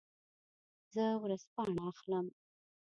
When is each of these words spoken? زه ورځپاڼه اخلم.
زه 0.93 1.05
ورځپاڼه 1.23 1.81
اخلم. 1.91 2.25